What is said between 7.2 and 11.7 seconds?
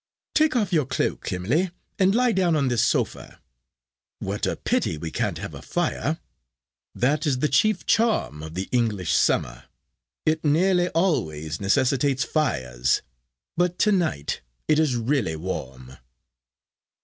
is the chief charm of the English summer. It nearly always